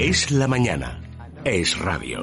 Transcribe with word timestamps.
Es 0.00 0.30
la 0.30 0.46
mañana. 0.46 1.00
Es 1.44 1.76
radio. 1.76 2.22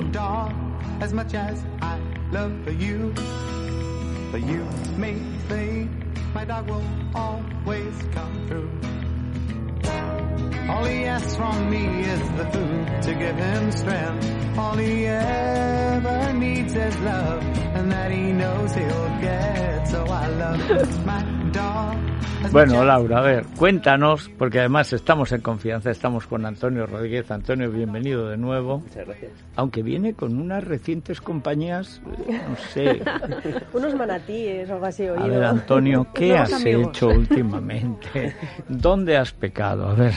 All 10.69 10.85
he 10.85 11.05
asks 11.05 11.35
from 11.35 11.69
me 11.69 11.99
is 11.99 12.21
the 12.37 12.45
food 12.53 13.01
to 13.01 13.13
give 13.13 13.35
him 13.35 13.71
strength. 13.73 14.57
All 14.57 14.77
he 14.77 15.05
ever 15.05 16.33
needs 16.33 16.73
is 16.73 16.97
love, 16.99 17.43
and 17.75 17.91
that 17.91 18.09
he 18.09 18.31
knows 18.31 18.73
he'll 18.73 19.09
get. 19.19 19.85
So 19.89 20.05
I 20.05 20.27
love 20.27 21.05
my 21.05 21.23
dog. 21.51 21.94
Much 22.45 22.51
Bueno, 22.53 22.83
Laura, 22.85 23.19
a 23.19 23.21
ver, 23.21 23.45
cuéntanos, 23.57 24.29
porque 24.37 24.59
además 24.59 24.91
estamos 24.93 25.31
en 25.31 25.41
confianza, 25.41 25.91
estamos 25.91 26.25
con 26.27 26.45
Antonio 26.45 26.85
Rodríguez. 26.85 27.29
Antonio, 27.31 27.69
bienvenido 27.71 28.29
de 28.29 28.37
nuevo. 28.37 28.79
Muchas 28.79 29.05
gracias. 29.05 29.31
Aunque 29.55 29.83
viene 29.83 30.13
con 30.13 30.37
unas 30.39 30.63
recientes 30.63 31.21
compañías, 31.21 32.01
no 32.05 32.55
sé. 32.73 33.01
Unos 33.73 33.95
manatíes 33.95 34.69
o 34.69 34.73
algo 34.73 34.85
así 34.85 35.03
he 35.03 35.09
A 35.09 35.13
oído. 35.13 35.27
ver, 35.27 35.43
Antonio, 35.43 36.07
¿qué 36.13 36.35
has 36.37 36.53
amigos. 36.53 36.87
hecho 36.89 37.07
últimamente? 37.09 38.35
¿Dónde 38.67 39.17
has 39.17 39.31
pecado? 39.33 39.89
A 39.89 39.93
ver, 39.95 40.13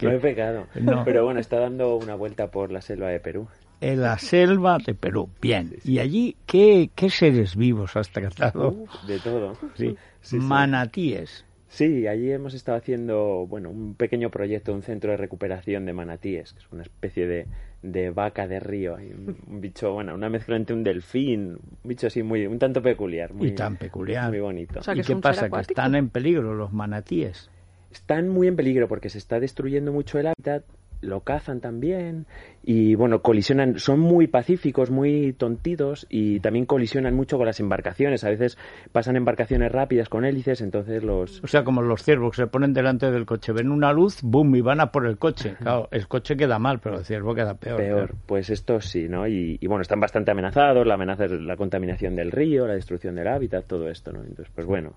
No 0.00 0.10
he 0.10 0.18
pecado. 0.18 0.66
No. 0.74 1.04
Pero 1.04 1.24
bueno, 1.24 1.40
está 1.40 1.58
dando 1.60 1.96
una 1.96 2.14
vuelta 2.14 2.48
por 2.50 2.70
la 2.72 2.80
selva 2.80 3.08
de 3.08 3.20
Perú. 3.20 3.46
en 3.80 4.00
la 4.00 4.18
selva 4.18 4.78
de 4.78 4.94
Perú. 4.94 5.28
Bien. 5.40 5.74
¿Y 5.84 5.98
allí 5.98 6.36
qué, 6.46 6.90
qué 6.94 7.10
seres 7.10 7.56
vivos 7.56 7.96
has 7.96 8.08
tratado? 8.10 8.74
De 9.06 9.18
todo. 9.20 9.52
Sí. 9.74 9.96
sí. 10.20 10.36
Manatíes. 10.38 11.44
Sí, 11.76 12.06
allí 12.06 12.32
hemos 12.32 12.54
estado 12.54 12.78
haciendo, 12.78 13.46
bueno, 13.46 13.68
un 13.68 13.94
pequeño 13.96 14.30
proyecto, 14.30 14.72
un 14.72 14.80
centro 14.82 15.10
de 15.10 15.18
recuperación 15.18 15.84
de 15.84 15.92
manatíes, 15.92 16.54
que 16.54 16.60
es 16.60 16.72
una 16.72 16.80
especie 16.80 17.26
de, 17.26 17.46
de 17.82 18.08
vaca 18.08 18.48
de 18.48 18.60
río, 18.60 18.98
y 18.98 19.12
un, 19.12 19.36
un 19.46 19.60
bicho, 19.60 19.92
bueno, 19.92 20.14
una 20.14 20.30
mezcla 20.30 20.56
entre 20.56 20.74
un 20.74 20.82
delfín, 20.82 21.50
un 21.50 21.60
bicho 21.84 22.06
así 22.06 22.22
muy, 22.22 22.46
un 22.46 22.58
tanto 22.58 22.80
peculiar, 22.80 23.34
muy, 23.34 23.48
Y 23.48 23.50
tan 23.52 23.76
peculiar. 23.76 24.30
muy 24.30 24.40
bonito. 24.40 24.80
O 24.80 24.82
sea, 24.82 24.94
que 24.94 25.00
¿Y 25.00 25.00
es 25.02 25.06
qué 25.06 25.16
pasa? 25.16 25.50
Que 25.50 25.60
están 25.60 25.94
en 25.96 26.08
peligro 26.08 26.54
los 26.54 26.72
manatíes. 26.72 27.50
Están 27.92 28.30
muy 28.30 28.48
en 28.48 28.56
peligro 28.56 28.88
porque 28.88 29.10
se 29.10 29.18
está 29.18 29.38
destruyendo 29.38 29.92
mucho 29.92 30.18
el 30.18 30.28
hábitat, 30.28 30.64
lo 31.00 31.20
cazan 31.20 31.60
también 31.60 32.26
y 32.62 32.96
bueno, 32.96 33.22
colisionan, 33.22 33.78
son 33.78 34.00
muy 34.00 34.26
pacíficos, 34.26 34.90
muy 34.90 35.32
tontidos 35.32 36.06
y 36.10 36.40
también 36.40 36.66
colisionan 36.66 37.14
mucho 37.14 37.36
con 37.36 37.46
las 37.46 37.60
embarcaciones. 37.60 38.24
A 38.24 38.30
veces 38.30 38.58
pasan 38.92 39.16
embarcaciones 39.16 39.70
rápidas 39.70 40.08
con 40.08 40.24
hélices, 40.24 40.60
entonces 40.60 41.04
los... 41.04 41.42
O 41.44 41.46
sea, 41.46 41.62
como 41.62 41.82
los 41.82 42.02
ciervos 42.02 42.32
que 42.32 42.42
se 42.42 42.46
ponen 42.48 42.72
delante 42.72 43.10
del 43.10 43.24
coche, 43.24 43.52
ven 43.52 43.70
una 43.70 43.92
luz, 43.92 44.20
boom, 44.22 44.56
y 44.56 44.60
van 44.60 44.80
a 44.80 44.90
por 44.90 45.06
el 45.06 45.16
coche. 45.16 45.54
Claro, 45.60 45.88
el 45.92 46.08
coche 46.08 46.36
queda 46.36 46.58
mal, 46.58 46.80
pero 46.80 46.98
el 46.98 47.04
ciervo 47.04 47.34
queda 47.34 47.54
peor. 47.54 47.76
Peor, 47.76 48.14
pues 48.26 48.50
estos 48.50 48.86
sí, 48.86 49.08
¿no? 49.08 49.28
Y, 49.28 49.58
y, 49.60 49.66
bueno, 49.68 49.82
están 49.82 50.00
bastante 50.00 50.32
amenazados, 50.32 50.86
la 50.86 50.94
amenaza 50.94 51.26
es 51.26 51.32
la 51.32 51.56
contaminación 51.56 52.16
del 52.16 52.32
río, 52.32 52.66
la 52.66 52.74
destrucción 52.74 53.14
del 53.14 53.28
hábitat, 53.28 53.66
todo 53.66 53.88
esto, 53.88 54.12
¿no? 54.12 54.20
Entonces, 54.22 54.52
pues 54.54 54.66
bueno, 54.66 54.94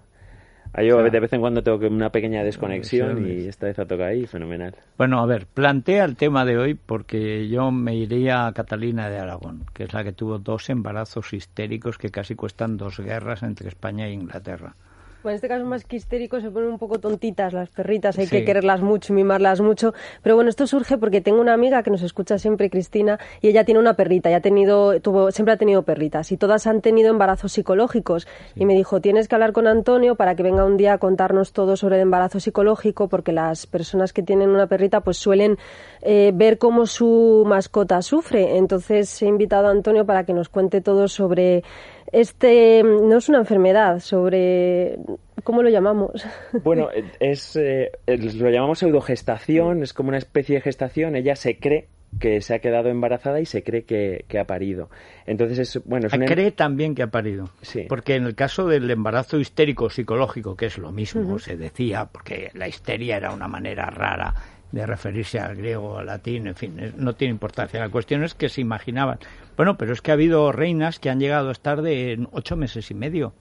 yo 0.77 0.95
Claro. 0.95 1.09
de 1.09 1.19
vez 1.19 1.33
en 1.33 1.41
cuando 1.41 1.63
tengo 1.63 1.85
una 1.87 2.11
pequeña 2.11 2.43
desconexión 2.43 3.25
y 3.27 3.47
esta 3.47 3.67
vez 3.67 3.79
ha 3.79 3.85
tocado 3.85 4.09
ahí, 4.09 4.25
fenomenal. 4.27 4.75
Bueno, 4.97 5.19
a 5.19 5.25
ver, 5.25 5.45
plantea 5.47 6.05
el 6.05 6.15
tema 6.15 6.45
de 6.45 6.57
hoy 6.57 6.73
porque 6.75 7.47
yo 7.49 7.71
me 7.71 7.95
iría 7.95 8.47
a 8.47 8.53
Catalina 8.53 9.09
de 9.09 9.19
Aragón, 9.19 9.65
que 9.73 9.83
es 9.83 9.93
la 9.93 10.03
que 10.03 10.13
tuvo 10.13 10.39
dos 10.39 10.69
embarazos 10.69 11.33
histéricos 11.33 11.97
que 11.97 12.11
casi 12.11 12.35
cuestan 12.35 12.77
dos 12.77 12.99
guerras 12.99 13.43
entre 13.43 13.69
España 13.69 14.07
e 14.07 14.13
Inglaterra. 14.13 14.75
En 15.23 15.31
este 15.31 15.47
caso 15.49 15.65
más 15.65 15.83
que 15.83 15.97
histérico 15.97 16.39
se 16.39 16.49
ponen 16.49 16.69
un 16.69 16.77
poco 16.79 16.99
tontitas 16.99 17.51
las 17.53 17.69
perritas, 17.69 18.17
hay 18.17 18.25
Sí. 18.27 18.37
que 18.37 18.45
quererlas 18.45 18.81
mucho, 18.81 19.13
mimarlas 19.13 19.59
mucho. 19.59 19.93
Pero 20.23 20.35
bueno, 20.35 20.49
esto 20.49 20.65
surge 20.65 20.97
porque 20.97 21.19
tengo 21.19 21.41
una 21.41 21.53
amiga 21.53 21.83
que 21.83 21.91
nos 21.91 22.01
escucha 22.03 22.37
siempre, 22.37 22.69
Cristina, 22.69 23.19
y 23.41 23.49
ella 23.49 23.65
tiene 23.65 23.79
una 23.79 23.95
perrita, 23.95 24.29
ya 24.29 24.37
ha 24.37 24.41
tenido, 24.41 24.99
tuvo, 25.01 25.31
siempre 25.31 25.53
ha 25.53 25.57
tenido 25.57 25.83
perritas 25.83 26.31
y 26.31 26.37
todas 26.37 26.67
han 26.67 26.81
tenido 26.81 27.09
embarazos 27.09 27.51
psicológicos. 27.51 28.27
Y 28.55 28.65
me 28.65 28.73
dijo, 28.75 29.01
tienes 29.01 29.27
que 29.27 29.35
hablar 29.35 29.51
con 29.51 29.67
Antonio 29.67 30.15
para 30.15 30.35
que 30.35 30.43
venga 30.43 30.63
un 30.63 30.77
día 30.77 30.93
a 30.93 30.97
contarnos 30.99 31.51
todo 31.51 31.75
sobre 31.75 31.97
el 31.97 32.03
embarazo 32.03 32.39
psicológico, 32.39 33.09
porque 33.09 33.31
las 33.33 33.67
personas 33.67 34.13
que 34.13 34.23
tienen 34.23 34.49
una 34.49 34.67
perrita 34.67 35.01
pues 35.01 35.17
suelen 35.17 35.57
eh, 36.01 36.31
ver 36.33 36.57
cómo 36.57 36.85
su 36.85 37.43
mascota 37.45 38.01
sufre. 38.01 38.57
Entonces 38.57 39.21
he 39.21 39.25
invitado 39.27 39.67
a 39.67 39.71
Antonio 39.71 40.05
para 40.05 40.23
que 40.23 40.33
nos 40.33 40.47
cuente 40.49 40.79
todo 40.81 41.07
sobre 41.09 41.63
este, 42.11 42.83
no 42.83 43.17
es 43.17 43.29
una 43.29 43.39
enfermedad, 43.39 43.99
sobre, 43.99 44.97
¿cómo 45.43 45.63
lo 45.63 45.69
llamamos? 45.69 46.25
Bueno, 46.63 46.89
es 47.19 47.55
eh, 47.55 47.91
lo 48.07 48.49
llamamos 48.49 48.79
pseudogestación, 48.79 49.83
es 49.83 49.93
como 49.93 50.09
una 50.09 50.17
especie 50.17 50.55
de 50.55 50.61
gestación, 50.61 51.15
ella 51.15 51.35
se 51.35 51.57
cree 51.57 51.87
que 52.19 52.41
se 52.41 52.55
ha 52.55 52.59
quedado 52.59 52.89
embarazada 52.89 53.39
y 53.39 53.45
se 53.45 53.63
cree 53.63 53.83
que, 53.83 54.25
que 54.27 54.39
ha 54.39 54.45
parido. 54.45 54.89
Entonces 55.27 55.59
es, 55.59 55.85
bueno, 55.85 56.07
es 56.07 56.13
Ah, 56.13 56.17
una... 56.17 56.25
Cree 56.25 56.51
también 56.51 56.95
que 56.95 57.03
ha 57.03 57.07
parido. 57.07 57.49
Sí. 57.61 57.85
Porque 57.87 58.15
en 58.15 58.25
el 58.25 58.33
caso 58.33 58.65
del 58.67 58.89
embarazo 58.89 59.39
histérico 59.39 59.91
psicológico, 59.91 60.55
que 60.55 60.65
es 60.65 60.79
lo 60.79 60.91
mismo, 60.91 61.37
se 61.37 61.55
decía, 61.55 62.09
porque 62.11 62.49
la 62.55 62.67
histeria 62.67 63.17
era 63.17 63.31
una 63.31 63.47
manera 63.47 63.91
rara 63.91 64.33
de 64.71 64.85
referirse 64.85 65.39
al 65.39 65.55
griego, 65.55 65.97
al 65.97 66.05
latín, 66.05 66.47
en 66.47 66.55
fin, 66.55 66.93
no 66.97 67.13
tiene 67.13 67.31
importancia. 67.31 67.79
La 67.79 67.89
cuestión 67.89 68.23
es 68.23 68.33
que 68.33 68.49
se 68.49 68.61
imaginaban. 68.61 69.19
Bueno, 69.57 69.77
pero 69.77 69.93
es 69.93 70.01
que 70.01 70.11
ha 70.11 70.13
habido 70.13 70.51
reinas 70.51 70.99
que 70.99 71.09
han 71.09 71.19
llegado 71.19 71.49
a 71.49 71.53
estar 71.53 71.81
de 71.81 72.27
ocho 72.31 72.55
meses 72.55 72.91
y 72.91 72.93
medio 72.93 73.33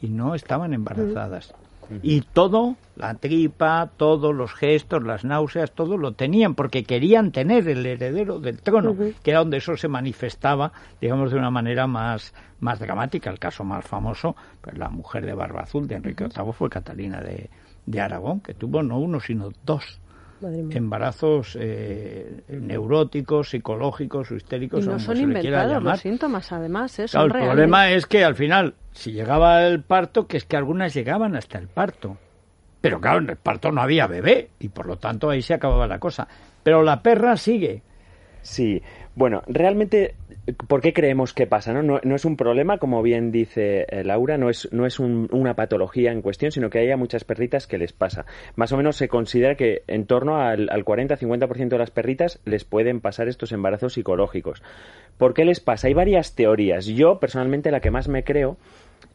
y 0.00 0.08
no 0.08 0.34
estaban 0.34 0.72
embarazadas. 0.72 1.54
Y 2.02 2.20
todo, 2.20 2.76
la 2.96 3.14
tripa, 3.14 3.90
todos 3.96 4.34
los 4.34 4.52
gestos, 4.52 5.02
las 5.04 5.24
náuseas, 5.24 5.72
todo 5.72 5.96
lo 5.96 6.12
tenían 6.12 6.54
porque 6.54 6.84
querían 6.84 7.32
tener 7.32 7.66
el 7.66 7.86
heredero 7.86 8.40
del 8.40 8.60
trono, 8.60 8.94
que 9.22 9.30
era 9.30 9.40
donde 9.40 9.56
eso 9.56 9.74
se 9.76 9.88
manifestaba, 9.88 10.72
digamos, 11.00 11.30
de 11.30 11.38
una 11.38 11.50
manera 11.50 11.86
más, 11.86 12.34
más 12.60 12.78
dramática. 12.78 13.30
El 13.30 13.38
caso 13.38 13.64
más 13.64 13.86
famoso, 13.86 14.36
pues 14.60 14.76
la 14.76 14.90
mujer 14.90 15.24
de 15.24 15.32
Barba 15.32 15.62
Azul 15.62 15.88
de 15.88 15.94
Enrique 15.94 16.24
VIII 16.24 16.52
fue 16.52 16.68
Catalina 16.68 17.22
de, 17.22 17.48
de 17.86 18.00
Aragón, 18.00 18.40
que 18.40 18.52
tuvo 18.52 18.82
no 18.82 18.98
uno, 18.98 19.18
sino 19.18 19.50
dos. 19.64 19.98
Embarazos 20.42 21.56
eh, 21.60 22.42
neuróticos, 22.48 23.50
psicológicos 23.50 24.30
o 24.30 24.36
histéricos. 24.36 24.80
Y 24.80 24.82
o 24.82 24.86
no 24.86 24.92
como 24.92 25.04
son 25.04 25.16
se 25.16 25.22
inventados 25.22 25.82
los 25.82 26.00
síntomas, 26.00 26.52
además, 26.52 26.98
¿eh? 26.98 27.06
Claro, 27.10 27.26
el 27.26 27.32
reales. 27.32 27.50
problema 27.50 27.90
es 27.90 28.06
que 28.06 28.24
al 28.24 28.34
final, 28.34 28.74
si 28.92 29.12
llegaba 29.12 29.66
el 29.66 29.82
parto, 29.82 30.26
que 30.26 30.36
es 30.36 30.44
que 30.44 30.56
algunas 30.56 30.94
llegaban 30.94 31.36
hasta 31.36 31.58
el 31.58 31.68
parto. 31.68 32.16
Pero 32.80 33.00
claro, 33.00 33.18
en 33.18 33.30
el 33.30 33.36
parto 33.36 33.72
no 33.72 33.82
había 33.82 34.06
bebé 34.06 34.50
y 34.60 34.68
por 34.68 34.86
lo 34.86 34.96
tanto 34.96 35.30
ahí 35.30 35.42
se 35.42 35.54
acababa 35.54 35.86
la 35.86 35.98
cosa. 35.98 36.28
Pero 36.62 36.82
la 36.82 37.02
perra 37.02 37.36
sigue. 37.36 37.82
Sí, 38.42 38.82
bueno, 39.14 39.42
realmente, 39.46 40.14
¿por 40.68 40.80
qué 40.80 40.92
creemos 40.92 41.34
que 41.34 41.46
pasa? 41.46 41.72
No, 41.72 41.82
no, 42.02 42.14
es 42.14 42.24
un 42.24 42.36
problema, 42.36 42.78
como 42.78 43.02
bien 43.02 43.30
dice 43.32 43.84
eh, 43.88 44.04
Laura, 44.04 44.38
no 44.38 44.48
es, 44.48 44.66
un- 45.00 45.28
una 45.32 45.54
patología 45.54 46.12
en 46.12 46.22
cuestión, 46.22 46.52
sino 46.52 46.70
que 46.70 46.78
hay 46.78 46.96
muchas 46.96 47.24
perritas 47.24 47.66
que 47.66 47.78
les 47.78 47.92
pasa. 47.92 48.24
Más 48.56 48.72
o 48.72 48.76
menos 48.76 48.96
se 48.96 49.08
considera 49.08 49.54
que 49.56 49.82
en 49.86 50.06
torno 50.06 50.40
al, 50.40 50.68
al 50.70 50.84
40-50% 50.84 51.68
de 51.68 51.78
las 51.78 51.90
perritas 51.90 52.40
les 52.44 52.64
pueden 52.64 53.00
pasar 53.00 53.28
estos 53.28 53.52
embarazos 53.52 53.94
psicológicos. 53.94 54.62
¿Por 55.18 55.34
qué 55.34 55.44
les 55.44 55.60
pasa? 55.60 55.88
Hay 55.88 55.94
varias 55.94 56.34
teorías. 56.34 56.86
Yo, 56.86 57.18
personalmente, 57.18 57.70
la 57.70 57.80
que 57.80 57.90
más 57.90 58.08
me 58.08 58.24
creo 58.24 58.56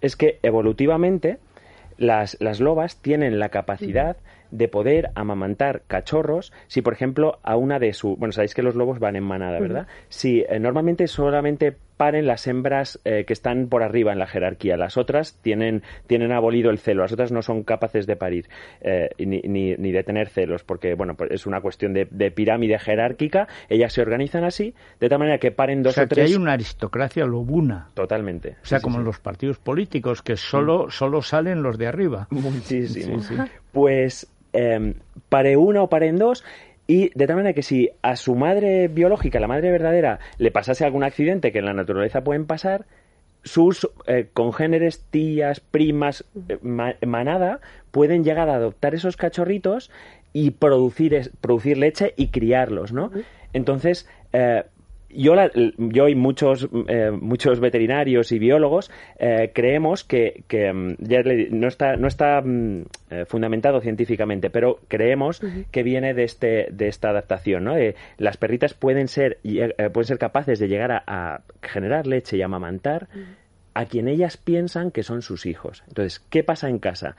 es 0.02 0.16
que 0.16 0.38
evolutivamente 0.44 1.38
las 1.98 2.38
lobas 2.60 2.98
tienen 3.02 3.40
la 3.40 3.50
capacidad 3.50 4.18
de 4.54 4.68
poder 4.68 5.10
amamantar 5.16 5.82
cachorros 5.88 6.54
si, 6.68 6.82
por 6.82 6.94
ejemplo, 6.94 7.40
a 7.44 7.58
una 7.58 7.80
de 7.80 7.94
su... 7.94 8.16
Bueno, 8.16 8.32
sabéis 8.32 8.54
que 8.54 8.62
los 8.64 8.76
lobos 8.76 9.00
van 9.00 9.16
en 9.16 9.24
manada, 9.24 9.60
¿verdad? 9.60 9.88
Si 10.10 10.42
eh, 10.48 10.60
normalmente 10.60 11.08
solamente 11.08 11.76
paren 11.98 12.26
las 12.26 12.48
hembras 12.48 13.00
eh, 13.06 13.24
que 13.26 13.34
están 13.34 13.68
por 13.68 13.84
arriba 13.84 14.12
en 14.12 14.20
la 14.20 14.26
jerarquía. 14.28 14.78
Las 14.78 14.98
otras 14.98 15.40
tienen, 15.42 15.84
tienen 16.08 16.32
abolido 16.32 16.70
el 16.72 16.80
celo. 16.80 17.04
Las 17.04 17.12
otras 17.14 17.32
no 17.32 17.42
son 17.42 17.64
capaces 17.64 18.08
de 18.08 18.16
parir 18.16 18.48
eh, 18.82 19.10
ni, 19.20 19.42
ni, 19.42 19.76
ni 19.76 19.92
de 19.92 20.04
tener 20.04 20.28
celos 20.30 20.64
porque, 20.64 20.96
bueno, 20.96 21.16
pues 21.16 21.32
es 21.32 21.46
una 21.46 21.62
cuestión 21.62 21.94
de, 21.94 22.08
de 22.10 22.32
pirámide 22.32 22.78
jerárquica. 22.80 23.48
Ellas 23.70 23.94
se 23.94 24.02
organizan 24.02 24.44
así, 24.44 24.74
de 25.00 25.08
tal 25.10 25.20
manera 25.20 25.38
que 25.38 25.52
paren 25.52 25.80
O 25.82 25.84
dos 25.84 25.96
sea, 25.96 26.06
o 26.06 26.08
que 26.08 26.16
tres... 26.16 26.30
hay 26.32 26.36
una 26.36 26.54
aristocracia 26.54 27.26
lobuna. 27.26 27.90
Totalmente. 27.94 28.58
O 28.64 28.66
sea, 28.66 28.80
Sí, 28.80 28.84
como 28.84 28.96
sí. 28.96 29.00
en 29.00 29.06
los 29.06 29.20
partidos 29.20 29.60
políticos, 29.60 30.22
que 30.22 30.36
solo, 30.36 30.90
solo 30.90 31.22
salen 31.22 31.62
los 31.64 31.78
de 31.78 31.88
arriba. 31.88 32.28
Muchísimo. 32.32 33.22
Pues 33.72 34.28
eh, 34.54 34.94
pare 35.30 35.58
una 35.58 35.84
o 35.84 35.90
paren 35.90 36.18
dos. 36.18 36.44
Y 36.86 37.12
de 37.18 37.28
tal 37.28 37.38
manera 37.38 37.54
que 37.54 37.64
si 37.64 37.90
a 38.02 38.16
su 38.18 38.36
madre 38.36 38.90
biológica, 38.90 39.40
la 39.40 39.48
madre 39.48 39.72
verdadera, 39.72 40.20
le 40.38 40.52
pasase 40.52 40.84
algún 40.84 41.04
accidente 41.04 41.52
que 41.52 41.60
en 41.60 41.66
la 41.66 41.74
naturaleza 41.74 42.24
pueden 42.24 42.46
pasar, 42.46 42.86
sus 43.44 43.90
eh, 44.08 44.28
congéneres, 44.34 45.06
tías, 45.10 45.60
primas, 45.60 46.26
eh, 46.50 46.58
ma- 46.62 46.96
manada, 47.06 47.60
pueden 47.92 48.24
llegar 48.24 48.50
a 48.50 48.56
adoptar 48.56 48.96
esos 48.96 49.16
cachorritos 49.18 49.92
y 50.34 50.52
producir, 50.52 51.32
producir 51.42 51.78
leche 51.78 52.14
y 52.18 52.28
criarlos, 52.28 52.92
¿no? 52.92 53.12
Entonces, 53.54 54.08
eh, 54.34 54.64
yo, 55.16 55.36
la- 55.36 55.52
yo 55.78 56.08
y 56.10 56.16
muchos, 56.16 56.68
eh, 56.88 57.12
muchos 57.12 57.60
veterinarios 57.60 58.32
y 58.32 58.40
biólogos 58.40 58.92
eh, 59.20 59.52
creemos 59.54 60.04
que, 60.04 60.44
que, 60.48 60.72
mm, 60.74 60.96
ya 61.00 61.22
le- 61.22 61.50
no 61.50 61.68
está, 61.68 61.96
no 61.96 62.08
está 62.08 62.42
mm, 62.42 62.82
eh, 63.12 63.26
fundamentado 63.28 63.82
científicamente, 63.82 64.50
pero 64.50 64.80
creemos 64.88 65.42
que 65.72 65.84
viene 65.84 66.14
de, 66.14 66.24
este, 66.24 66.68
de 66.72 66.88
esta 66.88 67.10
adaptación. 67.10 67.64
¿no? 67.64 67.76
De 67.76 67.96
las 68.18 68.38
perritas 68.38 68.74
pueden 68.74 69.08
ser, 69.08 69.40
eh, 69.44 69.90
pueden 69.92 70.08
ser 70.08 70.18
capaces 70.18 70.60
de 70.60 70.68
llegar 70.68 70.92
a, 70.92 71.04
a 71.08 71.42
generar 71.62 72.08
leche 72.08 72.38
y 72.38 72.42
amamantar 72.42 73.08
a 73.74 73.86
quien 73.86 74.08
ellas 74.08 74.38
piensan 74.38 74.92
que 74.92 75.04
son 75.04 75.22
sus 75.22 75.46
hijos. 75.46 75.84
Entonces, 75.88 76.20
¿qué 76.30 76.44
pasa 76.44 76.70
en 76.70 76.80
casa? 76.80 77.16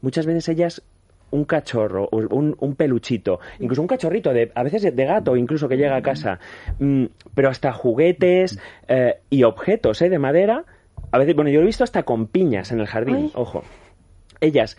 Muchas 0.00 0.26
veces 0.26 0.48
ellas 0.48 0.82
un 1.30 1.44
cachorro, 1.44 2.08
o 2.10 2.16
un, 2.16 2.56
un 2.58 2.74
peluchito, 2.74 3.40
incluso 3.58 3.82
un 3.82 3.88
cachorrito, 3.88 4.32
de, 4.32 4.50
a 4.54 4.62
veces 4.62 4.94
de 4.94 5.04
gato 5.04 5.36
incluso 5.36 5.68
que 5.68 5.76
llega 5.76 5.96
a 5.96 6.02
casa, 6.02 6.38
mm, 6.78 7.04
pero 7.34 7.48
hasta 7.48 7.72
juguetes 7.72 8.58
eh, 8.88 9.20
y 9.30 9.42
objetos 9.42 10.02
eh, 10.02 10.08
de 10.08 10.18
madera, 10.18 10.64
a 11.10 11.18
veces, 11.18 11.34
bueno, 11.34 11.50
yo 11.50 11.60
lo 11.60 11.64
he 11.64 11.66
visto 11.66 11.84
hasta 11.84 12.02
con 12.02 12.26
piñas 12.26 12.72
en 12.72 12.80
el 12.80 12.86
jardín, 12.86 13.16
Ay. 13.16 13.32
ojo. 13.34 13.62
Ellas 14.40 14.76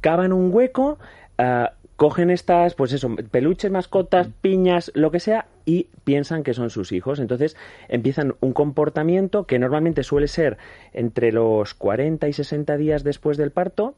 cavan 0.00 0.32
un 0.32 0.52
hueco, 0.52 0.98
ah, 1.38 1.72
cogen 1.96 2.30
estas, 2.30 2.74
pues 2.74 2.92
eso, 2.92 3.14
peluches, 3.30 3.70
mascotas, 3.70 4.28
piñas, 4.40 4.90
lo 4.94 5.10
que 5.10 5.20
sea, 5.20 5.48
y 5.66 5.88
piensan 6.04 6.42
que 6.42 6.54
son 6.54 6.70
sus 6.70 6.92
hijos. 6.92 7.20
Entonces 7.20 7.58
empiezan 7.88 8.34
un 8.40 8.54
comportamiento 8.54 9.44
que 9.44 9.58
normalmente 9.58 10.02
suele 10.02 10.26
ser 10.26 10.56
entre 10.94 11.30
los 11.30 11.74
40 11.74 12.26
y 12.26 12.32
60 12.32 12.76
días 12.78 13.04
después 13.04 13.36
del 13.36 13.50
parto, 13.50 13.94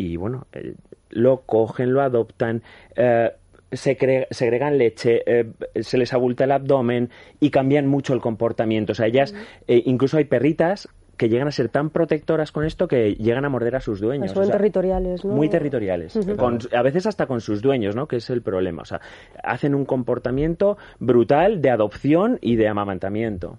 y 0.00 0.16
bueno, 0.16 0.46
eh, 0.52 0.74
lo 1.10 1.42
cogen, 1.42 1.92
lo 1.92 2.00
adoptan, 2.02 2.62
eh, 2.96 3.30
secre- 3.72 4.26
segregan 4.30 4.78
leche, 4.78 5.22
eh, 5.26 5.50
se 5.82 5.98
les 5.98 6.12
abulta 6.12 6.44
el 6.44 6.52
abdomen 6.52 7.10
y 7.40 7.50
cambian 7.50 7.86
mucho 7.86 8.14
el 8.14 8.20
comportamiento. 8.20 8.92
O 8.92 8.94
sea, 8.94 9.06
ellas, 9.06 9.34
eh, 9.68 9.82
incluso 9.86 10.16
hay 10.16 10.24
perritas 10.24 10.88
que 11.16 11.28
llegan 11.28 11.48
a 11.48 11.50
ser 11.50 11.68
tan 11.68 11.90
protectoras 11.90 12.50
con 12.50 12.64
esto 12.64 12.88
que 12.88 13.14
llegan 13.16 13.44
a 13.44 13.50
morder 13.50 13.76
a 13.76 13.80
sus 13.80 14.00
dueños. 14.00 14.30
Son 14.30 14.42
O 14.42 14.46
sea, 14.46 14.52
territoriales, 14.56 15.22
¿no? 15.22 15.34
Muy 15.34 15.50
territoriales. 15.50 16.18
Con- 16.38 16.58
a 16.74 16.80
veces 16.82 17.06
hasta 17.06 17.26
con 17.26 17.42
sus 17.42 17.60
dueños, 17.60 17.94
¿no? 17.94 18.08
Que 18.08 18.16
es 18.16 18.30
el 18.30 18.40
problema. 18.40 18.80
O 18.80 18.84
sea, 18.86 19.02
hacen 19.44 19.74
un 19.74 19.84
comportamiento 19.84 20.78
brutal 20.98 21.60
de 21.60 21.68
adopción 21.70 22.38
y 22.40 22.56
de 22.56 22.68
amamantamiento. 22.68 23.58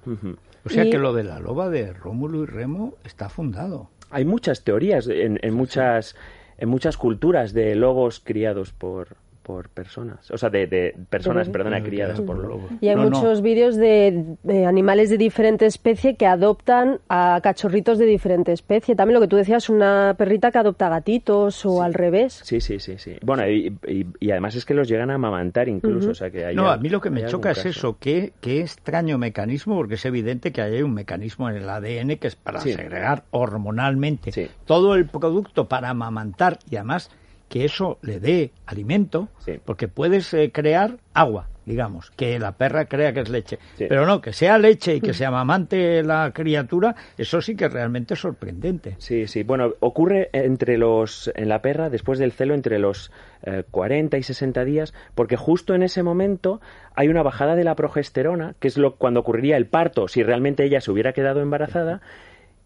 O 0.66 0.70
sea 0.70 0.86
Y- 0.86 0.90
que 0.90 0.98
lo 0.98 1.14
de 1.14 1.24
la 1.24 1.40
loba 1.40 1.70
de 1.70 1.94
Rómulo 1.94 2.42
y 2.44 2.46
Remo 2.48 2.96
está 3.04 3.30
fundado. 3.30 3.90
Hay 4.12 4.26
muchas 4.26 4.64
teorías 4.64 5.08
en, 5.08 5.40
en 5.42 5.54
muchas 5.54 6.16
en 6.58 6.70
muchas 6.70 6.96
culturas 6.96 7.54
de 7.54 7.76
lobos 7.76 8.20
criados 8.24 8.72
por 8.72 9.18
por 9.42 9.70
personas, 9.70 10.30
o 10.32 10.38
sea, 10.38 10.50
de, 10.50 10.68
de 10.68 10.96
personas, 11.10 11.48
De- 11.48 11.54
perdona, 11.54 11.82
criadas 11.82 12.22
por 12.22 12.38
lobos. 12.38 12.72
Y 12.80 12.88
hay 12.90 12.96
No, 12.96 13.04
no. 13.06 13.10
muchos 13.10 13.42
vídeos 13.42 13.76
de, 13.76 14.36
de 14.44 14.66
animales 14.66 15.10
de 15.10 15.18
diferente 15.18 15.66
especie 15.66 16.16
que 16.16 16.26
adoptan 16.28 17.00
a 17.10 17.40
cachorritos 17.42 17.98
de 17.98 18.06
diferente 18.06 18.52
especie. 18.52 18.96
También 18.96 19.16
lo 19.16 19.22
que 19.22 19.28
tú 19.28 19.36
decías, 19.36 19.70
una 19.70 20.16
perrita 20.18 20.52
que 20.52 20.58
adopta 20.60 20.90
gatitos 20.90 21.66
o 21.66 21.82
al 21.82 21.94
revés. 21.94 22.42
Sí, 22.44 22.62
sí, 22.62 22.80
sí, 22.80 22.98
sí. 22.98 23.16
Bueno, 23.24 23.48
y, 23.50 23.76
y- 23.88 24.06
y 24.20 24.32
además 24.32 24.56
es 24.56 24.66
que 24.66 24.74
los 24.74 24.88
llegan 24.88 25.10
a 25.12 25.16
amamantar 25.16 25.68
incluso, 25.70 26.12
o 26.12 26.16
sea 26.16 26.30
que 26.30 26.46
hay 26.46 26.56
No, 26.56 26.70
a 26.70 26.78
mí 26.78 26.90
lo 26.90 27.02
que 27.02 27.10
me 27.10 27.26
choca 27.26 27.52
es 27.52 27.66
eso, 27.66 27.98
qué, 28.00 28.34
qué 28.42 28.62
extraño 28.62 29.18
mecanismo, 29.18 29.76
porque 29.76 29.96
es 29.96 30.06
evidente 30.06 30.52
que 30.52 30.62
hay 30.62 30.82
un 30.82 30.94
mecanismo 30.94 31.50
en 31.50 31.56
el 31.58 31.70
ADN 31.70 32.18
que 32.18 32.28
es 32.28 32.36
para 32.36 32.60
Sí. 32.62 32.74
segregar 32.74 33.24
hormonalmente 33.32 34.32
Sí. 34.32 34.50
todo 34.66 34.96
el 34.96 35.06
producto 35.08 35.68
para 35.68 35.90
amamantar 35.90 36.60
y 36.70 36.76
además 36.76 37.10
que 37.52 37.66
eso 37.66 38.00
le 38.02 38.22
dé 38.22 38.52
alimento, 38.66 39.28
Sí. 39.40 39.60
porque 39.66 39.90
puedes 39.90 40.34
eh, 40.34 40.52
crear 40.54 40.98
agua, 41.14 41.50
digamos, 41.66 42.10
que 42.12 42.40
la 42.40 42.54
perra 42.54 42.86
crea 42.86 43.12
que 43.12 43.20
es 43.20 43.30
leche, 43.30 43.60
Sí. 43.76 43.88
pero 43.90 44.06
no, 44.06 44.22
que 44.22 44.32
sea 44.32 44.58
leche 44.58 44.96
y 44.96 45.02
que 45.02 45.14
se 45.14 45.26
amamante 45.26 46.02
la 46.02 46.32
criatura, 46.34 46.96
eso 47.18 47.42
sí 47.42 47.58
que 47.58 47.66
es 47.66 47.74
realmente 47.74 48.16
sorprendente. 48.16 48.96
Sí, 49.00 49.28
sí. 49.28 49.44
Bueno, 49.44 49.74
ocurre 49.82 50.30
entre 50.32 50.78
los 50.78 51.30
en 51.36 51.50
la 51.50 51.62
perra 51.62 51.90
después 51.90 52.20
del 52.20 52.32
celo 52.32 52.54
entre 52.54 52.80
los 52.80 53.12
eh, 53.44 53.66
40 53.70 54.18
y 54.18 54.24
60 54.24 54.64
días, 54.64 54.94
porque 55.14 55.36
justo 55.36 55.76
en 55.76 55.84
ese 55.84 56.04
momento 56.04 56.62
hay 56.96 57.10
una 57.10 57.22
bajada 57.22 57.56
de 57.56 57.66
la 57.66 57.76
progesterona, 57.76 58.56
que 58.62 58.70
es 58.70 58.78
lo 58.78 58.96
cuando 58.96 59.20
ocurriría 59.20 59.58
el 59.58 59.66
parto 59.68 60.08
si 60.08 60.24
realmente 60.24 60.64
ella 60.64 60.80
se 60.80 60.90
hubiera 60.90 61.12
quedado 61.12 61.42
embarazada. 61.42 62.00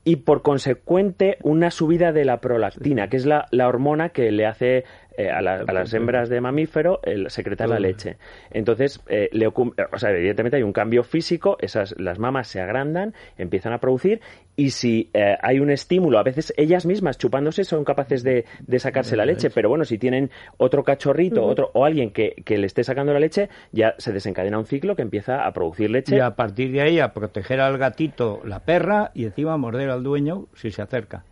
Y 0.08 0.18
por 0.18 0.44
consecuente, 0.44 1.38
una 1.42 1.72
subida 1.72 2.14
de 2.14 2.26
la 2.26 2.40
prolactina, 2.40 3.10
que 3.10 3.18
es 3.18 3.26
la, 3.26 3.48
la 3.50 3.68
hormona 3.68 4.10
que 4.10 4.32
le 4.32 4.46
hace 4.46 4.86
eh, 5.18 5.30
a, 5.30 5.42
la- 5.42 5.64
a 5.68 5.74
las 5.74 5.94
hembras 5.94 6.30
de 6.30 6.42
mamífero 6.42 7.00
el 7.04 7.30
secretar 7.30 7.70
la 7.70 7.76
leche. 7.80 8.18
Entonces, 8.52 9.02
eh, 9.08 9.30
le 9.32 9.48
o 9.48 9.98
sea, 9.98 10.12
evidentemente 10.12 10.58
hay 10.58 10.64
un 10.64 10.74
cambio 10.74 11.04
físico, 11.04 11.58
esas, 11.60 11.96
las 12.00 12.20
mamas 12.20 12.48
se 12.48 12.62
agrandan, 12.62 13.14
empiezan 13.38 13.74
a 13.74 13.80
producir, 13.80 14.22
y 14.56 14.70
si 14.70 15.10
eh, 15.14 15.36
hay 15.42 15.60
un 15.60 15.70
estímulo, 15.70 16.18
a 16.18 16.24
veces 16.24 16.54
ellas 16.58 16.86
mismas 16.86 17.18
chupándose 17.18 17.64
son 17.66 17.84
capaces 17.84 18.24
de, 18.24 18.46
de 18.66 18.80
sacarse 18.80 19.16
la 19.18 19.26
leche, 19.26 19.50
pero 19.54 19.70
bueno, 19.70 19.84
si 19.86 19.98
tienen 19.98 20.30
otro 20.58 20.84
cachorrito 20.84 21.44
otro, 21.44 21.72
o 21.74 21.86
alguien 21.86 22.12
que, 22.12 22.36
que 22.46 22.58
le 22.58 22.66
esté 22.68 22.84
sacando 22.84 23.12
la 23.14 23.20
leche, 23.20 23.50
ya 23.72 23.96
se 23.98 24.14
desencadena 24.14 24.58
un 24.58 24.66
ciclo 24.66 24.96
que 24.96 25.02
empieza 25.02 25.46
a 25.46 25.52
producir 25.52 25.90
leche. 25.90 26.16
Y 26.16 26.20
a 26.20 26.32
partir 26.36 26.72
de 26.72 26.82
ahí 26.82 27.00
a 27.00 27.14
proteger 27.14 27.60
al 27.60 27.78
gatito 27.78 28.42
la 28.46 28.60
perra 28.60 29.12
y 29.14 29.26
encima 29.26 29.54
a 29.54 29.58
morder 29.58 29.90
al 29.90 30.04
dueño 30.04 30.48
si 30.56 30.72
se 30.72 30.82
acerca. 30.82 31.24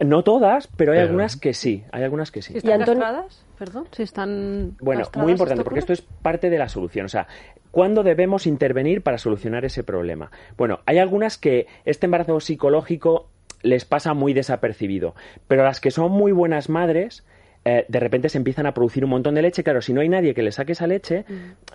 No 0.00 0.22
todas, 0.22 0.68
pero 0.76 0.92
hay 0.92 0.98
Pero- 0.98 1.08
algunas 1.08 1.36
que 1.36 1.54
sí, 1.54 1.84
hay 1.90 2.04
algunas 2.04 2.30
que 2.30 2.40
sí. 2.42 2.52
Si 2.52 2.58
están 2.58 2.80
Antonio- 2.82 3.02
castradas, 3.02 3.44
perdón, 3.58 3.88
si 3.92 4.02
están 4.04 4.76
Bueno, 4.80 5.04
muy 5.16 5.32
importante, 5.32 5.64
porque 5.64 5.80
esto 5.80 5.92
es 5.92 6.02
parte 6.02 6.50
de 6.50 6.58
la 6.58 6.68
solución. 6.68 7.06
O 7.06 7.08
sea, 7.08 7.26
¿cuándo 7.72 8.02
debemos 8.04 8.46
intervenir 8.46 9.02
para 9.02 9.18
solucionar 9.18 9.64
ese 9.64 9.82
problema? 9.82 10.30
Bueno, 10.56 10.80
hay 10.86 10.98
algunas 10.98 11.36
que 11.36 11.66
este 11.84 12.06
embarazo 12.06 12.38
psicológico 12.40 13.28
les 13.62 13.84
pasa 13.84 14.14
muy 14.14 14.34
desapercibido, 14.34 15.16
pero 15.48 15.64
las 15.64 15.80
que 15.80 15.90
son 15.90 16.12
muy 16.12 16.30
buenas 16.30 16.68
madres, 16.68 17.24
eh, 17.70 17.84
de 17.88 18.00
repente 18.00 18.28
se 18.28 18.38
empiezan 18.38 18.66
a 18.66 18.72
producir 18.72 19.04
un 19.04 19.10
montón 19.10 19.34
de 19.34 19.42
leche. 19.42 19.62
Claro, 19.62 19.82
si 19.82 19.92
no 19.92 20.00
hay 20.00 20.08
nadie 20.08 20.32
que 20.34 20.42
le 20.42 20.52
saque 20.52 20.72
esa 20.72 20.86
leche, 20.86 21.24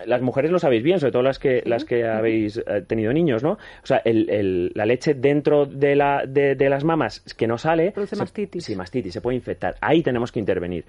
las 0.05 0.21
mujeres 0.21 0.49
lo 0.51 0.57
sabéis 0.59 0.81
bien, 0.83 0.99
sobre 0.99 1.11
todo 1.11 1.21
las 1.23 1.39
que, 1.39 1.61
las 1.65 1.85
que 1.85 2.05
habéis 2.07 2.57
eh, 2.57 2.81
tenido 2.87 3.13
niños, 3.13 3.43
¿no? 3.43 3.51
O 3.53 3.85
sea, 3.85 4.01
el- 4.05 4.29
el- 4.29 4.71
la 4.75 4.85
leche 4.85 5.13
dentro 5.13 5.65
de, 5.65 5.95
la, 5.95 6.23
de, 6.27 6.55
de 6.55 6.69
las 6.69 6.83
mamas 6.83 7.21
que 7.37 7.47
no 7.47 7.57
sale... 7.57 7.91
Produce 7.91 8.15
se- 8.15 8.21
mastitis. 8.21 8.65
Sí, 8.65 8.75
mastitis, 8.75 9.13
se 9.13 9.21
puede 9.21 9.35
infectar. 9.37 9.75
Ahí 9.81 10.01
tenemos 10.01 10.31
que 10.31 10.39
intervenir. 10.39 10.85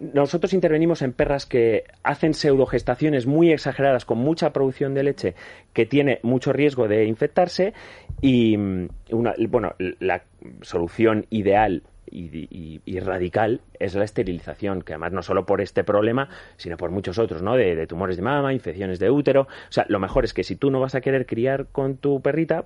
Nosotros 0.00 0.52
intervenimos 0.54 1.02
en 1.02 1.12
perras 1.12 1.46
que 1.46 1.84
hacen 2.02 2.34
pseudogestaciones 2.34 3.26
muy 3.26 3.52
exageradas 3.52 4.04
con 4.04 4.18
mucha 4.18 4.52
producción 4.52 4.92
de 4.92 5.04
leche 5.04 5.34
que 5.72 5.86
tiene 5.86 6.18
mucho 6.24 6.52
riesgo 6.52 6.88
de 6.88 7.04
infectarse 7.04 7.72
y 8.20 8.56
mm, 8.56 8.88
una, 9.12 9.34
bueno, 9.48 9.74
la 10.00 10.22
solución 10.62 11.26
ideal 11.30 11.82
y, 12.10 12.24
y- 12.50 12.80
y 12.84 13.00
radical 13.00 13.60
es 13.78 13.94
la 13.94 14.04
esterilización, 14.04 14.82
que 14.82 14.92
además 14.94 15.12
no 15.12 15.22
solo 15.22 15.46
por 15.46 15.60
este 15.60 15.84
problema, 15.84 16.28
sino 16.56 16.76
por 16.76 16.90
muchos 16.90 17.18
otros, 17.18 17.42
¿no? 17.42 17.54
De, 17.56 17.74
de 17.74 17.86
tumores 17.86 18.16
de 18.16 18.22
mama, 18.22 18.52
infecciones 18.52 18.98
de 18.98 19.10
útero. 19.10 19.42
O 19.42 19.72
sea, 19.72 19.84
lo 19.88 19.98
mejor 19.98 20.24
es 20.24 20.34
que 20.34 20.44
si 20.44 20.56
tú 20.56 20.70
no 20.70 20.80
vas 20.80 20.94
a 20.94 21.00
querer 21.00 21.26
criar 21.26 21.66
con 21.72 21.96
tu 21.96 22.20
perrita, 22.20 22.64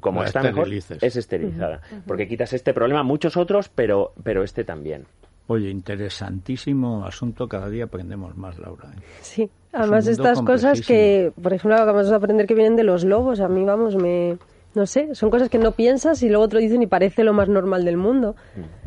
como 0.00 0.22
La 0.22 0.26
está 0.28 0.42
mejor, 0.42 0.68
es 0.72 1.16
esterilizada. 1.16 1.80
Porque 2.06 2.26
quitas 2.26 2.52
este 2.52 2.72
problema, 2.74 3.02
muchos 3.02 3.36
otros, 3.36 3.68
pero, 3.68 4.12
pero 4.24 4.42
este 4.42 4.64
también. 4.64 5.04
Oye, 5.46 5.68
interesantísimo 5.70 7.04
asunto, 7.04 7.48
cada 7.48 7.68
día 7.68 7.84
aprendemos 7.84 8.36
más, 8.36 8.58
Laura. 8.58 8.88
¿eh? 8.96 9.00
Sí, 9.20 9.50
además 9.72 10.06
mundo 10.06 10.22
estas 10.22 10.42
cosas 10.42 10.80
que, 10.86 11.32
por 11.42 11.52
ejemplo, 11.52 11.74
acabamos 11.76 12.08
de 12.08 12.14
aprender 12.16 12.46
que 12.46 12.54
vienen 12.54 12.76
de 12.76 12.84
los 12.84 13.04
lobos, 13.04 13.40
a 13.40 13.48
mí, 13.48 13.64
vamos, 13.64 13.96
me... 13.96 14.38
No 14.74 14.86
sé, 14.86 15.14
son 15.14 15.30
cosas 15.30 15.48
que 15.48 15.58
no 15.58 15.72
piensas 15.72 16.22
y 16.22 16.28
luego 16.28 16.48
te 16.48 16.54
lo 16.54 16.60
dicen 16.60 16.80
y 16.82 16.86
parece 16.86 17.24
lo 17.24 17.32
más 17.32 17.48
normal 17.48 17.84
del 17.84 17.96
mundo. 17.96 18.36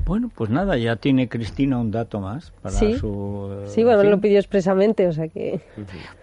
Bueno, 0.05 0.29
pues 0.33 0.49
nada, 0.49 0.77
ya 0.77 0.95
tiene 0.97 1.27
Cristina 1.29 1.77
un 1.77 1.91
dato 1.91 2.19
más 2.19 2.51
para 2.61 2.75
Sí. 2.75 2.95
su... 2.97 3.63
Sí, 3.67 3.83
bueno, 3.83 4.01
fin. 4.01 4.11
lo 4.11 4.19
pidió 4.21 4.37
expresamente, 4.39 5.07
o 5.07 5.11
sea 5.13 5.27
que... 5.29 5.61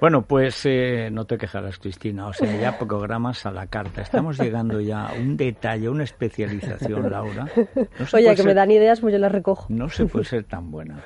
Bueno, 0.00 0.22
pues 0.22 0.62
eh, 0.64 1.08
no 1.12 1.24
te 1.24 1.36
quejarás, 1.38 1.78
Cristina. 1.78 2.26
O 2.26 2.32
sea, 2.32 2.54
ya 2.60 2.78
programas 2.78 3.44
a 3.46 3.50
la 3.50 3.66
carta. 3.66 4.02
Estamos 4.02 4.38
llegando 4.38 4.80
ya 4.80 5.06
a 5.08 5.12
un 5.14 5.36
detalle, 5.36 5.88
una 5.88 6.04
especialización, 6.04 7.10
Laura. 7.10 7.46
No 7.98 8.06
se 8.06 8.16
Oye, 8.16 8.34
que 8.34 8.42
me 8.42 8.54
dan 8.54 8.70
ideas, 8.70 9.00
pues 9.00 9.12
yo 9.12 9.18
las 9.18 9.32
recojo. 9.32 9.66
No 9.70 9.88
se 9.88 10.04
puede 10.06 10.24
ser 10.26 10.44
tan 10.44 10.70
buena. 10.70 11.00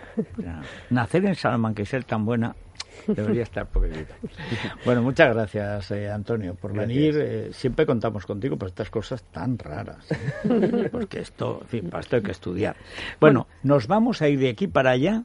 Nacer 0.91 1.25
en 1.27 1.35
Salamanca 1.35 1.83
y 1.83 1.87
ser 1.87 2.05
tan 2.05 2.25
buena 2.25 2.55
debería 3.07 3.43
estar 3.43 3.67
prohibido. 3.67 4.07
Bueno, 4.85 5.03
muchas 5.03 5.35
gracias, 5.35 5.91
eh, 5.93 6.11
Antonio, 6.11 6.55
por 6.55 6.73
venir. 6.73 7.17
Eh, 7.19 7.53
siempre 7.53 7.87
contamos 7.87 8.27
contigo 8.27 8.57
por 8.57 8.69
estas 8.69 8.91
cosas 8.91 9.23
tan 9.25 9.59
raras. 9.59 10.05
¿eh? 10.11 10.89
Porque 10.93 11.21
esto, 11.21 11.61
en 11.63 11.69
fin, 11.69 11.91
para 11.91 12.01
esto 12.01 12.17
hay 12.17 12.23
que 12.23 12.33
estudiar. 12.33 12.77
Bueno, 13.21 13.47
nos 13.63 13.87
vamos 13.87 14.21
a 14.23 14.29
ir 14.29 14.39
de 14.39 14.51
aquí 14.51 14.67
para 14.67 14.91
allá 14.91 15.25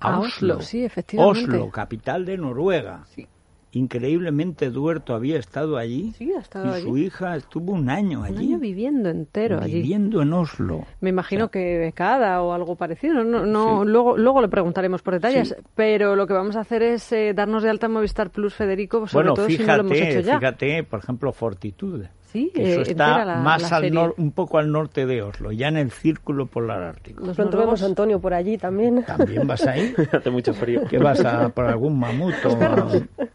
a, 0.00 0.14
A 0.14 0.20
Oslo, 0.20 0.60
sí, 0.60 0.84
efectivamente. 0.84 1.50
Oslo, 1.50 1.70
capital 1.70 2.24
de 2.24 2.36
Noruega. 2.36 3.04
Sí. 3.14 3.26
Increíblemente 3.72 4.70
Duerto 4.70 5.14
había 5.14 5.38
estado 5.38 5.76
allí. 5.76 6.12
Sí, 6.16 6.32
ha 6.36 6.40
estado 6.40 6.78
y 6.78 6.82
su 6.82 6.96
hija 6.98 7.36
estuvo 7.36 7.72
un 7.72 7.90
año 7.90 8.20
Un 8.20 8.26
allí. 8.26 8.48
año 8.48 8.58
viviendo 8.58 9.08
entero 9.08 9.60
allí. 9.60 9.74
viviendo 9.74 10.22
en 10.22 10.32
Oslo. 10.32 10.84
Me 11.00 11.10
imagino 11.10 11.46
O 11.46 11.48
sea, 11.48 11.52
que 11.52 11.78
becada 11.78 12.42
o 12.42 12.52
algo 12.52 12.76
parecido. 12.76 13.24
No, 13.24 13.44
no, 13.46 13.84
luego, 13.84 14.16
luego 14.16 14.40
le 14.40 14.48
preguntaremos 14.48 15.02
por 15.02 15.14
detalles. 15.14 15.48
Sí. 15.48 15.54
Pero 15.74 16.16
lo 16.16 16.26
que 16.26 16.32
vamos 16.34 16.56
a 16.56 16.60
hacer 16.60 16.82
es 16.82 17.10
eh, 17.12 17.32
darnos 17.34 17.62
de 17.62 17.70
alta 17.70 17.86
en 17.86 17.92
Movistar 17.92 18.30
Plus, 18.30 18.54
Federico, 18.54 19.06
sobre 19.06 19.30
Bueno, 19.30 19.34
todo 19.34 19.46
si 19.48 19.58
no 19.58 19.66
lo 19.76 19.80
hemos 19.80 19.92
hecho 19.92 20.04
fíjate, 20.04 20.22
ya. 20.22 20.38
fíjate, 20.38 20.84
por 20.84 20.98
ejemplo, 21.00 21.32
Fortitude. 21.32 22.10
Sí, 22.32 22.50
que 22.54 22.62
eh, 22.62 22.70
eso 22.72 22.90
entera 22.90 23.10
está 23.10 23.24
la- 23.26 23.36
más 23.36 23.70
la 23.70 23.76
al 23.76 23.90
nor- 23.92 24.14
un 24.16 24.32
poco 24.32 24.58
al 24.58 24.72
norte 24.72 25.04
de 25.06 25.20
Oslo, 25.22 25.52
ya 25.52 25.68
en 25.68 25.76
el 25.76 25.90
círculo 25.90 26.46
polar 26.46 26.82
ártico. 26.82 27.24
Los 27.26 27.36
Pronto 27.36 27.58
vemos 27.58 27.82
a 27.82 27.86
Antonio 27.86 28.20
por 28.20 28.32
allí 28.32 28.56
también. 28.56 29.04
¿También 29.04 29.46
vas 29.46 29.66
ahí? 29.66 29.94
Hace 30.12 30.30
mucho 30.30 30.54
frío. 30.54 30.80
¿Qué 30.88 30.98
vas 30.98 31.22
a 31.24 31.50
por 31.50 31.66
algún 31.66 31.98
mamut? 31.98 32.34
o 32.46 32.50
a- 32.62 32.88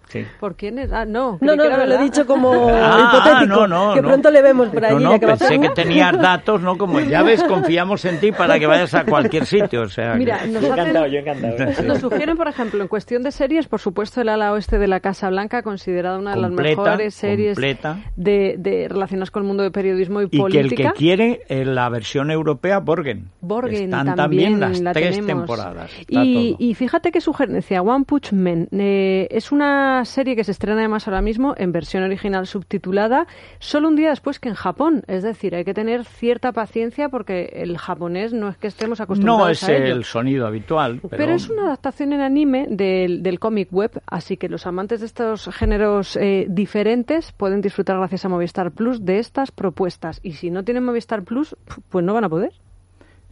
Sí. 0.08 0.26
¿Por 0.40 0.56
quién 0.56 0.80
es? 0.80 0.92
Ah, 0.94 1.04
no. 1.04 1.38
No, 1.42 1.56
no, 1.58 1.64
que 1.64 1.70
no, 1.70 1.86
lo 1.86 1.96
he 1.96 2.02
dicho 2.04 2.26
como 2.26 2.70
Ah, 2.72 3.12
hipotético. 3.14 3.68
no, 3.68 3.68
no, 3.68 3.94
que 3.94 4.02
no. 4.02 4.08
pronto 4.08 4.32
le 4.32 4.42
vemos 4.42 4.70
por 4.70 4.86
allí. 4.86 4.94
No, 4.96 5.00
no, 5.02 5.12
ya 5.12 5.20
que 5.20 5.28
pensé 5.28 5.60
que 5.60 5.70
tenías 5.72 6.18
datos, 6.22 6.62
¿no? 6.62 6.78
Como 6.78 7.02
ya 7.02 7.24
ves, 7.24 7.44
confiamos 7.44 8.06
en 8.06 8.20
ti 8.22 8.32
para 8.32 8.58
que 8.58 8.66
vayas 8.68 8.94
a 8.94 9.04
cualquier 9.04 9.46
sitio. 9.46 9.82
O 9.82 9.90
sea, 9.90 10.14
que- 10.14 10.20
Mira, 10.20 10.46
nos 10.46 10.62
Yo 10.64 10.72
hacen- 10.74 10.80
encantado, 10.80 11.08
yo 11.08 11.20
encantado. 11.20 11.84
Nos 11.84 12.00
sugieren, 12.00 12.38
por 12.38 12.48
ejemplo, 12.48 12.82
en 12.82 12.88
cuestión 12.88 13.22
de 13.22 13.32
series, 13.32 13.68
por 13.68 13.82
supuesto, 13.82 14.22
el 14.22 14.30
ala 14.30 14.54
oeste 14.54 14.78
de 14.80 14.88
la 14.88 15.02
Casa 15.02 15.30
Blanca, 15.30 15.62
considerada 15.62 16.18
una 16.18 16.32
de 16.36 16.42
las 16.42 16.52
Completa, 16.52 16.82
mejores 16.84 17.14
series 17.14 17.56
completa. 17.56 17.98
de, 18.16 18.56
de 18.58 18.87
relacionadas 18.90 19.32
con 19.32 19.44
el 19.44 19.48
mundo 19.48 19.64
de 19.64 19.72
periodismo 19.72 20.22
y, 20.22 20.26
y 20.26 20.30
que 20.30 20.38
el 20.38 20.42
política. 20.42 20.92
que 20.92 20.98
quiere 20.98 21.42
eh, 21.50 21.66
la 21.66 21.90
versión 21.90 22.32
europea, 22.32 22.80
Borgen. 22.80 23.30
Borgen 23.42 23.86
Están 23.86 24.16
también, 24.16 24.60
las 24.60 24.80
la 24.82 24.94
tres 24.94 25.16
tenemos. 25.16 25.46
temporadas. 25.48 25.92
Y, 26.08 26.56
y 26.60 26.74
fíjate 26.74 27.12
qué 27.12 27.22
sugerencia, 27.22 27.82
One 27.82 28.06
Punch 28.06 28.34
Man. 28.34 28.68
eh, 28.72 29.28
es 29.32 29.52
una 29.52 30.04
serie 30.06 30.36
que 30.36 30.44
se 30.44 30.52
estrena 30.52 30.80
además 30.80 31.08
ahora 31.08 31.22
mismo 31.22 31.54
en 31.58 31.72
versión 31.72 32.04
original 32.04 32.48
subtitulada, 32.48 33.28
solo 33.60 33.88
un 33.88 33.96
día 33.96 34.10
después 34.10 34.40
que 34.40 34.50
en 34.50 34.56
Japón. 34.56 35.04
Es 35.08 35.24
decir, 35.24 35.56
hay 35.56 35.64
que 35.66 35.74
tener 35.74 36.06
cierta 36.06 36.52
paciencia 36.52 37.10
porque 37.10 37.50
el 37.54 37.78
japonés 37.78 38.34
no 38.34 38.50
es 38.50 38.58
que 38.58 38.68
estemos 38.68 39.00
acostumbrados 39.02 39.40
no 39.42 39.50
es 39.50 39.64
a 39.64 39.74
ello. 39.76 39.96
el 39.96 40.04
sonido 40.04 40.48
habitual, 40.48 41.00
pero, 41.02 41.18
Pero, 41.18 41.34
es 41.34 41.50
una 41.50 41.64
adaptación 41.68 42.14
en 42.14 42.22
anime 42.22 42.68
del, 42.70 43.24
del 43.24 43.40
cómic 43.40 43.70
web, 43.72 43.92
así 44.08 44.38
que 44.38 44.50
los 44.50 44.66
amantes 44.68 45.00
de 45.00 45.06
estos 45.06 45.50
géneros 45.54 46.16
eh, 46.18 46.46
diferentes 46.50 47.32
pueden 47.32 47.62
disfrutar 47.62 47.98
gracias 47.98 48.26
a 48.26 48.30
Movistar 48.30 48.72
Plus 48.78 49.04
de 49.06 49.20
estas 49.20 49.52
propuestas. 49.52 50.20
Y 50.24 50.34
si 50.34 50.50
no 50.52 50.64
tienen 50.64 50.86
Movistar 50.86 51.24
Plus, 51.24 51.56
pues 51.90 52.06
no 52.06 52.14
van 52.14 52.24
a 52.24 52.30
poder. 52.30 52.54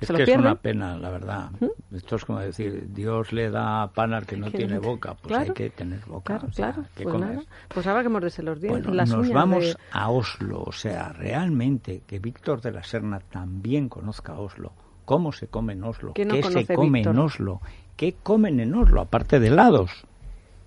es 0.01 0.07
se 0.07 0.13
que 0.13 0.23
es 0.23 0.37
una 0.37 0.55
pena, 0.55 0.97
la 0.97 1.09
verdad. 1.09 1.49
Esto 1.93 2.17
es 2.17 2.25
como 2.25 2.39
decir, 2.39 2.87
Dios 2.93 3.31
le 3.31 3.49
da 3.49 3.87
pan 3.93 4.13
al 4.13 4.25
que 4.25 4.35
no 4.35 4.51
Que 4.51 4.57
tiene 4.57 4.77
boca. 4.79 5.13
Pues 5.13 5.27
Claro. 5.27 5.43
hay 5.47 5.53
que 5.53 5.69
tener 5.69 6.01
boca. 6.05 6.33
Claro, 6.33 6.47
o 6.49 6.51
sea, 6.51 6.73
claro. 6.73 6.89
¿qué 6.95 7.03
Pues 7.05 7.19
nada. 7.19 7.41
Pues 7.73 7.87
habrá 7.87 8.03
que 8.03 8.09
morderse 8.09 8.43
los 8.43 8.59
dientes, 8.59 8.83
Bueno, 8.83 8.95
las 8.97 9.09
nos 9.09 9.19
uñas 9.19 9.33
vamos 9.33 9.63
de- 9.63 9.75
a 9.93 10.09
Oslo, 10.09 10.63
o 10.65 10.71
sea, 10.73 11.13
realmente 11.13 12.01
que 12.05 12.19
Víctor 12.19 12.61
de 12.61 12.71
la 12.73 12.83
Serna 12.83 13.19
también 13.19 13.87
conozca 13.87 14.37
Oslo. 14.37 14.73
¿Cómo 15.05 15.31
se 15.31 15.47
come 15.47 15.73
en 15.73 15.83
Oslo? 15.83 16.13
¿Qué 16.13 16.25
no 16.25 16.35
se 16.35 16.41
conoce 16.41 16.73
come 16.75 16.99
Víctor? 16.99 17.15
en 17.15 17.21
Oslo? 17.21 17.61
¿Qué 17.95 18.15
comen 18.21 18.59
en 18.59 18.73
Oslo, 18.75 18.99
aparte 19.01 19.39
de 19.39 19.47
helados? 19.47 20.05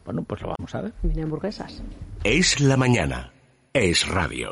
Bueno, 0.07 0.23
pues 0.23 0.41
lo 0.41 0.55
vamos 0.57 0.75
a 0.75 0.81
ver. 0.81 0.93
Mini 1.03 1.21
hamburguesas. 1.23 1.83
Es 2.25 2.61
la 2.61 2.79
mañana. 2.79 3.31
Es 3.75 4.09
radio. 4.09 4.47